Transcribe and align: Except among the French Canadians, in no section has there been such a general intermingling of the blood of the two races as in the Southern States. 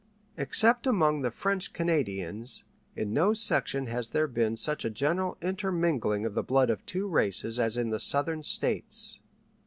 Except 0.35 0.87
among 0.87 1.21
the 1.21 1.29
French 1.29 1.73
Canadians, 1.73 2.63
in 2.95 3.13
no 3.13 3.35
section 3.35 3.85
has 3.85 4.09
there 4.09 4.25
been 4.25 4.55
such 4.55 4.83
a 4.83 4.89
general 4.89 5.37
intermingling 5.43 6.25
of 6.25 6.33
the 6.33 6.41
blood 6.41 6.71
of 6.71 6.79
the 6.79 6.85
two 6.85 7.07
races 7.07 7.59
as 7.59 7.77
in 7.77 7.91
the 7.91 7.99
Southern 7.99 8.41
States. 8.41 9.19